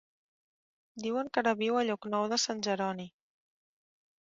[1.03, 3.09] Diuen que ara viu a Llocnou de Sant Jeroni.